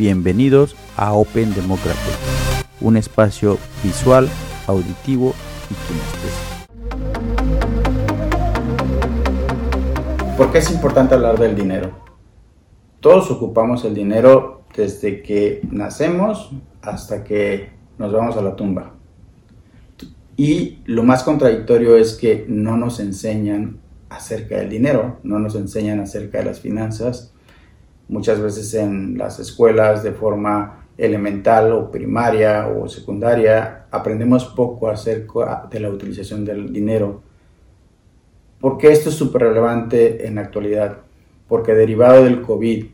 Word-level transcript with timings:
Bienvenidos 0.00 0.76
a 0.96 1.12
Open 1.12 1.52
Democracy, 1.52 2.10
un 2.80 2.96
espacio 2.96 3.58
visual, 3.84 4.30
auditivo 4.66 5.34
y 5.68 5.74
kinestésico. 5.86 6.64
¿Por 10.38 10.52
qué 10.52 10.56
es 10.56 10.70
importante 10.70 11.14
hablar 11.14 11.38
del 11.38 11.54
dinero? 11.54 11.90
Todos 13.00 13.30
ocupamos 13.30 13.84
el 13.84 13.92
dinero 13.92 14.62
desde 14.74 15.20
que 15.20 15.60
nacemos 15.70 16.50
hasta 16.80 17.22
que 17.22 17.68
nos 17.98 18.10
vamos 18.10 18.38
a 18.38 18.40
la 18.40 18.56
tumba. 18.56 18.94
Y 20.34 20.78
lo 20.86 21.02
más 21.02 21.24
contradictorio 21.24 21.98
es 21.98 22.14
que 22.14 22.46
no 22.48 22.78
nos 22.78 23.00
enseñan 23.00 23.80
acerca 24.08 24.56
del 24.56 24.70
dinero, 24.70 25.18
no 25.24 25.38
nos 25.38 25.56
enseñan 25.56 26.00
acerca 26.00 26.38
de 26.38 26.46
las 26.46 26.60
finanzas. 26.60 27.29
Muchas 28.10 28.40
veces 28.40 28.74
en 28.74 29.16
las 29.16 29.38
escuelas 29.38 30.02
de 30.02 30.10
forma 30.10 30.88
elemental 30.98 31.70
o 31.72 31.92
primaria 31.92 32.66
o 32.66 32.88
secundaria 32.88 33.86
aprendemos 33.88 34.46
poco 34.46 34.88
acerca 34.88 35.68
de 35.70 35.78
la 35.78 35.90
utilización 35.90 36.44
del 36.44 36.72
dinero. 36.72 37.22
¿Por 38.60 38.78
qué 38.78 38.90
esto 38.90 39.10
es 39.10 39.14
súper 39.14 39.42
relevante 39.42 40.26
en 40.26 40.34
la 40.34 40.40
actualidad? 40.40 40.98
Porque 41.46 41.72
derivado 41.72 42.24
del 42.24 42.42
COVID 42.42 42.84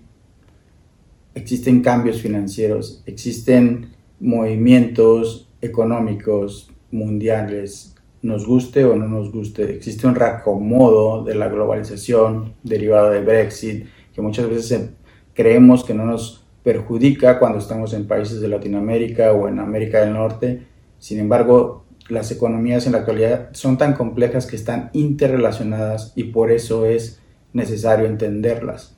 existen 1.35 1.81
cambios 1.81 2.21
financieros, 2.21 3.03
existen 3.07 3.95
movimientos 4.21 5.49
económicos 5.63 6.71
mundiales, 6.91 7.97
nos 8.21 8.47
guste 8.47 8.85
o 8.85 8.95
no 8.97 9.09
nos 9.09 9.33
guste. 9.33 9.65
Existe 9.77 10.07
un 10.07 10.15
reacomodo 10.15 11.25
de 11.25 11.37
la 11.37 11.49
globalización 11.49 12.53
derivado 12.63 13.13
de 13.13 13.23
Brexit, 13.23 13.87
que 14.13 14.21
muchas 14.21 14.51
veces 14.51 14.91
creemos 15.37 15.85
que 15.85 15.95
no 15.95 16.05
nos 16.05 16.45
perjudica 16.65 17.39
cuando 17.39 17.59
estamos 17.59 17.93
en 17.93 18.09
países 18.09 18.41
de 18.41 18.49
Latinoamérica 18.49 19.33
o 19.33 19.47
en 19.47 19.61
América 19.61 20.01
del 20.01 20.15
Norte. 20.15 20.63
Sin 20.99 21.21
embargo, 21.21 21.85
las 22.09 22.33
economías 22.33 22.87
en 22.87 22.93
la 22.93 22.99
actualidad 22.99 23.51
son 23.53 23.79
tan 23.79 23.93
complejas 23.93 24.47
que 24.47 24.57
están 24.57 24.91
interrelacionadas 24.93 26.13
y 26.17 26.25
por 26.25 26.51
eso 26.51 26.87
es 26.87 27.21
necesario 27.53 28.07
entenderlas. 28.07 28.97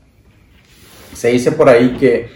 Se 1.12 1.28
dice 1.28 1.52
por 1.52 1.68
ahí 1.68 1.96
que, 1.98 2.28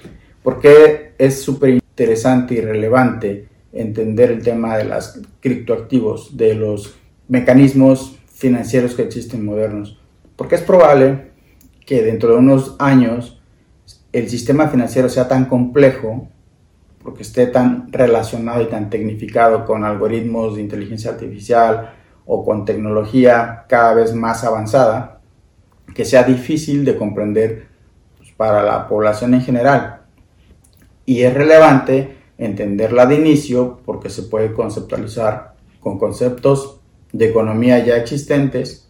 ¿por 0.42 0.60
qué 0.60 1.14
es 1.16 1.42
súper 1.42 1.70
interesante 1.70 2.54
y 2.54 2.60
relevante 2.60 3.48
entender 3.72 4.30
el 4.30 4.42
tema 4.42 4.76
de 4.76 4.84
los 4.84 5.20
criptoactivos, 5.40 6.36
de 6.36 6.54
los 6.54 6.94
mecanismos 7.28 8.18
financieros 8.26 8.94
que 8.94 9.02
existen 9.02 9.44
modernos. 9.44 9.98
Porque 10.36 10.56
es 10.56 10.62
probable 10.62 11.30
que 11.86 12.02
dentro 12.02 12.30
de 12.30 12.36
unos 12.36 12.76
años 12.78 13.41
el 14.12 14.28
sistema 14.28 14.68
financiero 14.68 15.08
sea 15.08 15.26
tan 15.26 15.46
complejo, 15.46 16.28
porque 17.02 17.22
esté 17.22 17.46
tan 17.46 17.90
relacionado 17.90 18.62
y 18.62 18.66
tan 18.66 18.90
tecnificado 18.90 19.64
con 19.64 19.84
algoritmos 19.84 20.54
de 20.54 20.62
inteligencia 20.62 21.12
artificial 21.12 21.94
o 22.26 22.44
con 22.44 22.64
tecnología 22.64 23.64
cada 23.68 23.94
vez 23.94 24.14
más 24.14 24.44
avanzada, 24.44 25.20
que 25.94 26.04
sea 26.04 26.22
difícil 26.22 26.84
de 26.84 26.96
comprender 26.96 27.66
pues, 28.18 28.30
para 28.32 28.62
la 28.62 28.86
población 28.86 29.34
en 29.34 29.40
general. 29.40 30.02
Y 31.04 31.22
es 31.22 31.34
relevante 31.34 32.16
entenderla 32.38 33.06
de 33.06 33.16
inicio 33.16 33.80
porque 33.84 34.10
se 34.10 34.22
puede 34.24 34.52
conceptualizar 34.52 35.54
con 35.80 35.98
conceptos 35.98 36.80
de 37.12 37.28
economía 37.28 37.84
ya 37.84 37.96
existentes 37.96 38.88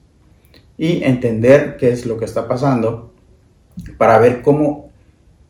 y 0.77 1.03
entender 1.05 1.77
qué 1.77 1.91
es 1.91 2.07
lo 2.07 2.19
que 2.19 2.25
está 2.25 2.47
pasando 2.47 3.13
para 3.97 4.19
ver 4.19 4.43
cómo 4.43 4.92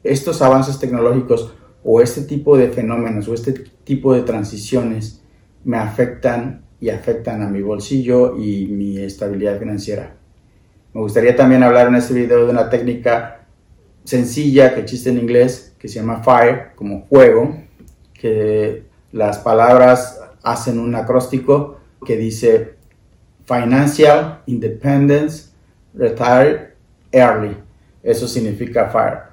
estos 0.04 0.42
avances 0.42 0.78
tecnológicos 0.78 1.54
o 1.84 2.00
este 2.00 2.22
tipo 2.22 2.56
de 2.56 2.68
fenómenos 2.68 3.28
o 3.28 3.34
este 3.34 3.52
tipo 3.84 4.14
de 4.14 4.22
transiciones 4.22 5.22
me 5.64 5.76
afectan 5.78 6.64
y 6.80 6.90
afectan 6.90 7.42
a 7.42 7.48
mi 7.48 7.62
bolsillo 7.62 8.36
y 8.36 8.66
mi 8.66 8.98
estabilidad 8.98 9.58
financiera. 9.58 10.16
Me 10.92 11.00
gustaría 11.00 11.34
también 11.36 11.62
hablar 11.62 11.88
en 11.88 11.94
este 11.94 12.14
video 12.14 12.44
de 12.44 12.50
una 12.50 12.68
técnica 12.68 13.46
sencilla 14.04 14.74
que 14.74 14.80
existe 14.80 15.10
en 15.10 15.18
inglés 15.18 15.74
que 15.78 15.88
se 15.88 16.00
llama 16.00 16.22
FIRE, 16.22 16.72
como 16.74 17.06
fuego, 17.06 17.56
que 18.12 18.84
las 19.12 19.38
palabras 19.38 20.20
hacen 20.42 20.78
un 20.78 20.94
acróstico 20.94 21.78
que 22.04 22.16
dice 22.16 22.74
Financial 23.44 24.42
Independence 24.46 25.50
Retire 25.94 26.74
Early. 27.10 27.56
Eso 28.02 28.26
significa 28.26 28.90
FIRE, 28.90 29.31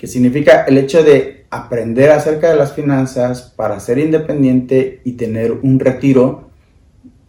que 0.00 0.06
significa 0.06 0.62
el 0.62 0.78
hecho 0.78 1.04
de 1.04 1.44
aprender 1.50 2.10
acerca 2.10 2.48
de 2.48 2.56
las 2.56 2.72
finanzas 2.72 3.52
para 3.54 3.78
ser 3.80 3.98
independiente 3.98 5.02
y 5.04 5.12
tener 5.12 5.52
un 5.52 5.78
retiro 5.78 6.48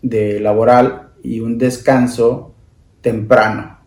de 0.02 0.40
laboral 0.40 1.10
y 1.22 1.42
un 1.42 1.58
descanso 1.58 2.56
temprano. 3.02 3.78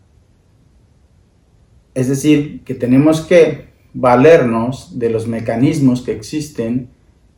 Es 1.95 2.09
decir, 2.09 2.63
que 2.63 2.75
tenemos 2.75 3.21
que 3.21 3.69
valernos 3.95 4.99
de 4.99 5.09
los 5.09 5.27
mecanismos 5.27 6.03
que 6.03 6.11
existen 6.11 6.89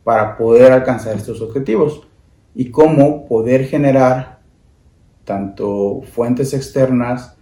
para 0.04 0.36
poder 0.36 0.72
alcanzar 0.72 1.16
estos 1.16 1.40
objetivos 1.40 2.06
y 2.54 2.70
cómo 2.70 3.26
poder 3.26 3.64
generar 3.64 4.40
tanto 5.24 6.02
fuentes 6.12 6.52
externas 6.52 7.37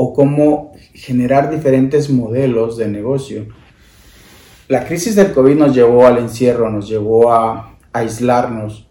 o 0.00 0.14
cómo 0.14 0.70
generar 0.94 1.50
diferentes 1.50 2.08
modelos 2.08 2.76
de 2.76 2.86
negocio. 2.86 3.46
La 4.68 4.84
crisis 4.84 5.16
del 5.16 5.32
COVID 5.32 5.56
nos 5.56 5.74
llevó 5.74 6.06
al 6.06 6.18
encierro, 6.18 6.70
nos 6.70 6.88
llevó 6.88 7.32
a, 7.32 7.76
aislarnos, 7.92 8.86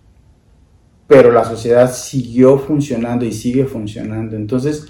pero 1.07 1.31
la 1.31 1.45
sociedad 1.45 1.89
siguió 1.93 2.57
funcionando 2.57 3.23
y 3.23 3.31
sigue 3.31 3.63
funcionando. 3.65 4.35
Entonces, 4.35 4.87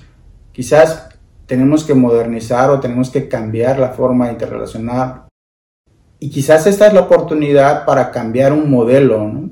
quizás 0.54 1.10
tenemos 1.46 1.84
que 1.84 1.94
modernizar 1.94 2.72
o 2.72 2.80
tenemos 2.80 3.12
que 3.12 3.28
cambiar 3.28 3.78
la 3.78 3.90
forma 3.90 4.26
de 4.26 4.32
interrelacionar 4.32 5.28
y 6.20 6.32
quizás 6.32 6.66
esta 6.66 6.88
es 6.88 6.94
la 6.94 7.02
oportunidad 7.02 7.86
para 7.86 8.10
cambiar 8.10 8.54
un 8.54 8.72
modelo 8.72 9.50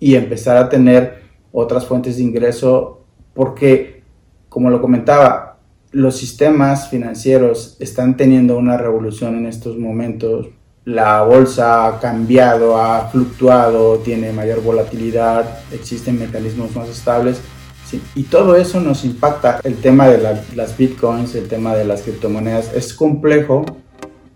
y 0.00 0.14
empezar 0.14 0.56
a 0.56 0.70
tener 0.70 1.24
otras 1.52 1.84
fuentes 1.84 2.16
de 2.16 2.22
ingreso 2.22 3.04
porque, 3.34 4.02
como 4.48 4.70
lo 4.70 4.80
comentaba, 4.80 5.55
los 5.96 6.18
sistemas 6.18 6.90
financieros 6.90 7.78
están 7.80 8.18
teniendo 8.18 8.58
una 8.58 8.76
revolución 8.76 9.34
en 9.34 9.46
estos 9.46 9.78
momentos. 9.78 10.48
La 10.84 11.22
bolsa 11.22 11.86
ha 11.86 12.00
cambiado, 12.00 12.78
ha 12.78 13.08
fluctuado, 13.08 13.96
tiene 14.00 14.30
mayor 14.30 14.62
volatilidad, 14.62 15.60
existen 15.72 16.18
mecanismos 16.18 16.76
más 16.76 16.90
estables. 16.90 17.40
y 18.14 18.24
todo 18.24 18.56
eso 18.56 18.78
nos 18.78 19.06
impacta. 19.06 19.60
El 19.64 19.76
tema 19.76 20.08
de 20.08 20.18
las 20.54 20.76
bitcoins, 20.76 21.34
el 21.34 21.48
tema 21.48 21.74
de 21.74 21.86
las 21.86 22.02
criptomonedas 22.02 22.74
es 22.74 22.92
complejo 22.92 23.64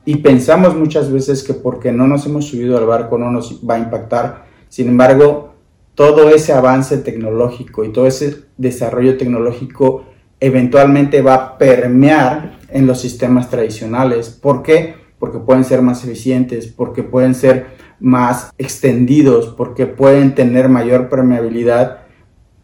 y 0.06 0.16
pensamos 0.16 0.74
muchas 0.74 1.12
veces 1.12 1.42
que 1.42 1.52
porque 1.52 1.92
no 1.92 2.06
nos 2.06 2.24
hemos 2.24 2.46
subido 2.46 2.78
al 2.78 2.86
barco 2.86 3.18
no 3.18 3.30
nos 3.30 3.60
va 3.68 3.74
a 3.74 3.80
impactar. 3.80 4.46
Sin 4.70 4.88
embargo, 4.88 5.52
todo 5.94 6.30
ese 6.30 6.54
avance 6.54 6.96
tecnológico 6.96 7.84
y 7.84 7.92
todo 7.92 8.06
ese 8.06 8.44
desarrollo 8.56 9.18
tecnológico 9.18 10.06
eventualmente 10.40 11.22
va 11.22 11.34
a 11.34 11.58
permear 11.58 12.58
en 12.70 12.86
los 12.86 13.00
sistemas 13.00 13.50
tradicionales. 13.50 14.30
¿Por 14.30 14.62
qué? 14.62 14.94
Porque 15.18 15.38
pueden 15.38 15.64
ser 15.64 15.82
más 15.82 16.02
eficientes, 16.04 16.66
porque 16.66 17.02
pueden 17.02 17.34
ser 17.34 17.66
más 18.00 18.50
extendidos, 18.56 19.48
porque 19.48 19.86
pueden 19.86 20.34
tener 20.34 20.68
mayor 20.68 21.08
permeabilidad 21.08 21.98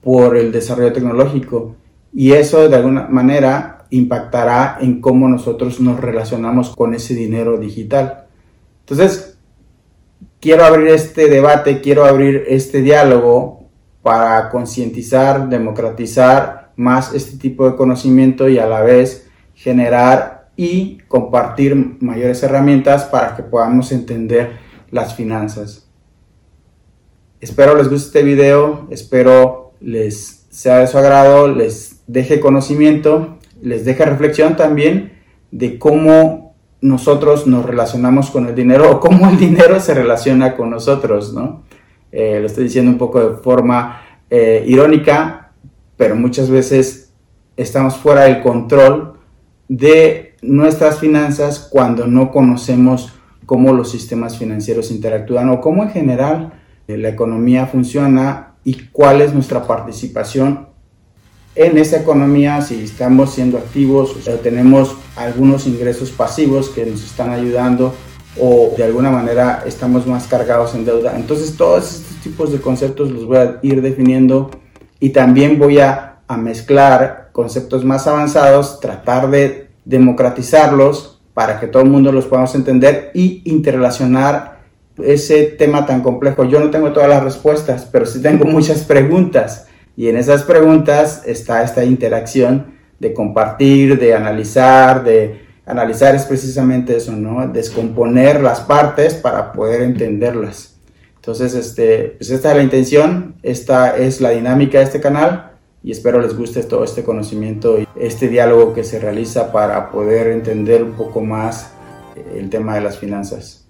por 0.01 0.37
el 0.37 0.53
desarrollo 0.53 0.93
tecnológico. 0.93 1.77
Y 2.13 2.33
eso 2.33 2.69
de 2.69 2.77
alguna 2.77 3.09
manera 3.09 3.85
impactará 3.91 4.79
en 4.81 5.01
cómo 5.01 5.29
nosotros 5.29 5.81
nos 5.81 6.01
relacionamos 6.01 6.75
con 6.75 6.95
ese 6.95 7.15
dinero 7.15 7.59
digital. 7.59 8.27
Entonces, 8.81 9.39
quiero 10.41 10.65
abrir 10.65 10.89
este 10.89 11.29
debate, 11.29 11.81
quiero 11.81 12.05
abrir 12.05 12.45
este 12.49 12.81
diálogo 12.81 13.69
para 14.03 14.49
concientizar, 14.49 15.49
democratizar 15.49 16.66
más 16.77 17.15
este 17.15 17.39
tipo 17.39 17.69
de 17.69 17.77
conocimiento 17.77 18.49
y 18.49 18.59
a 18.59 18.67
la 18.67 18.83
vez 18.83 19.29
generar 19.55 20.51
y 20.57 20.99
compartir 21.09 21.97
mayores 22.01 22.43
herramientas 22.43 23.05
para 23.05 23.35
que 23.35 23.43
podamos 23.43 23.93
entender 23.93 24.59
las 24.91 25.15
finanzas. 25.15 25.89
Espero 27.41 27.77
les 27.77 27.89
guste 27.89 28.07
este 28.19 28.23
video, 28.23 28.87
espero 28.91 29.73
les 29.81 30.47
sea 30.51 30.79
de 30.79 30.87
su 30.87 30.97
agrado, 30.97 31.49
les 31.49 32.03
deje 32.07 32.41
conocimiento 32.41 33.37
les 33.61 33.85
deja 33.85 34.05
reflexión 34.05 34.57
también 34.57 35.13
de 35.51 35.79
cómo 35.79 36.55
nosotros 36.81 37.47
nos 37.47 37.65
relacionamos 37.65 38.31
con 38.31 38.47
el 38.47 38.55
dinero 38.55 38.91
o 38.91 39.01
cómo 39.01 39.29
el 39.31 39.39
dinero 39.39 39.81
se 39.81 39.95
relaciona 39.95 40.55
con 40.57 40.71
nosotros, 40.71 41.33
¿no? 41.33 41.65
Eh, 42.13 42.39
lo 42.41 42.47
estoy 42.47 42.65
diciendo 42.65 42.91
un 42.91 42.99
poco 42.99 43.21
de 43.21 43.37
forma 43.39 44.03
eh, 44.31 44.65
irónica, 44.67 45.46
pero 45.97 46.17
muchas 46.17 46.51
veces 46.51 47.13
estamos 47.57 47.97
fuera 47.97 48.23
del 48.23 48.43
control 48.43 49.15
de 49.69 50.35
nuestras 50.43 50.99
finanzas 50.99 51.59
cuando 51.71 52.07
no 52.07 52.31
conocemos 52.31 53.13
cómo 53.47 53.73
los 53.73 53.91
sistemas 53.91 54.39
financieros 54.39 54.91
interactúan 54.91 55.49
o 55.51 55.61
cómo 55.61 55.83
en 55.83 55.91
general 55.91 56.53
eh, 56.89 56.97
la 56.97 57.09
economía 57.09 57.67
funciona 57.67 58.55
y 58.65 58.89
cuál 58.93 59.21
es 59.21 59.33
nuestra 59.33 59.67
participación 59.67 60.67
en 61.57 61.79
esa 61.79 61.97
economía, 61.97 62.61
si 62.61 62.83
estamos 62.83 63.31
siendo 63.31 63.57
activos 63.57 64.29
o 64.29 64.33
tenemos 64.33 64.95
algunos 65.17 65.67
ingresos 65.67 66.11
pasivos 66.11 66.69
que 66.69 66.85
nos 66.85 67.03
están 67.03 67.31
ayudando 67.31 67.95
o 68.39 68.75
de 68.77 68.85
alguna 68.85 69.11
manera 69.11 69.63
estamos 69.67 70.07
más 70.07 70.27
cargados 70.27 70.75
en 70.75 70.85
deuda. 70.85 71.17
Entonces 71.17 71.57
todos 71.57 71.95
estos 71.95 72.17
tipos 72.19 72.53
de 72.53 72.61
conceptos 72.61 73.11
los 73.11 73.25
voy 73.25 73.39
a 73.39 73.59
ir 73.63 73.81
definiendo 73.81 74.51
y 75.01 75.11
también 75.11 75.59
voy 75.59 75.79
a, 75.79 76.17
a 76.27 76.37
mezclar 76.37 77.31
conceptos 77.33 77.85
más 77.85 78.07
avanzados, 78.07 78.81
tratar 78.81 79.31
de 79.31 79.69
democratizarlos 79.85 81.21
para 81.35 81.61
que 81.61 81.67
todo 81.67 81.83
el 81.83 81.91
mundo 81.91 82.13
los 82.13 82.27
podamos 82.27 82.55
entender 82.55 83.11
y 83.15 83.43
interrelacionar 83.45 84.57
ese 85.03 85.45
tema 85.45 85.85
tan 85.85 86.03
complejo. 86.03 86.45
Yo 86.45 86.61
no 86.61 86.71
tengo 86.71 86.93
todas 86.93 87.09
las 87.09 87.23
respuestas, 87.23 87.87
pero 87.91 88.07
sí 88.07 88.23
tengo 88.23 88.45
muchas 88.47 88.85
preguntas 88.85 89.67
y 89.97 90.09
en 90.09 90.17
esas 90.17 90.43
preguntas 90.43 91.23
está 91.27 91.63
esta 91.63 91.85
interacción 91.85 92.75
de 92.99 93.13
compartir, 93.13 93.99
de 93.99 94.15
analizar, 94.15 95.05
de 95.05 95.47
analizar 95.65 96.15
es 96.15 96.25
precisamente 96.25 96.97
eso, 96.97 97.13
¿no? 97.13 97.47
Descomponer 97.49 98.41
las 98.41 98.61
partes 98.61 99.15
para 99.15 99.53
poder 99.53 99.83
entenderlas. 99.83 100.76
Entonces, 101.27 101.55
este, 101.55 102.15
pues 102.19 102.31
esta 102.31 102.53
es 102.53 102.57
la 102.57 102.63
intención, 102.63 103.35
esta 103.43 103.97
es 103.97 104.21
la 104.21 104.31
dinámica 104.31 104.79
de 104.79 104.85
este 104.85 105.01
canal 105.01 105.55
y 105.83 105.91
espero 105.91 106.21
les 106.21 106.37
guste 106.37 106.63
todo 106.63 106.85
este 106.85 107.03
conocimiento 107.03 107.81
y 107.81 107.89
este 107.97 108.29
diálogo 108.29 108.73
que 108.73 108.85
se 108.85 109.01
realiza 109.01 109.51
para 109.51 109.91
poder 109.91 110.29
entender 110.29 110.85
un 110.85 110.93
poco 110.93 111.21
más 111.23 111.73
eh, 112.15 112.37
el 112.39 112.49
tema 112.49 112.77
de 112.77 112.83
las 112.83 112.99
finanzas. 112.99 113.67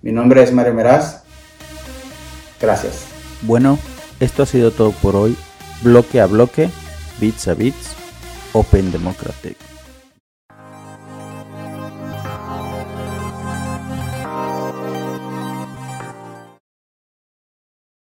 Mi 0.00 0.10
nombre 0.10 0.42
es 0.42 0.52
Mario 0.52 0.74
Meraz. 0.74 1.22
Gracias. 2.60 3.04
Bueno, 3.42 3.78
esto 4.18 4.42
ha 4.42 4.46
sido 4.46 4.72
todo 4.72 4.90
por 4.90 5.14
hoy. 5.14 5.36
Bloque 5.84 6.20
a 6.20 6.26
bloque, 6.26 6.70
bits 7.20 7.46
a 7.46 7.54
bits, 7.54 7.94
Open 8.52 8.90
Democratic. 8.90 9.71